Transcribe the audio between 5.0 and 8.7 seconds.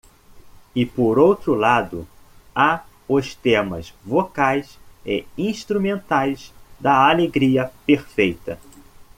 e instrumentais da alegria perfeita.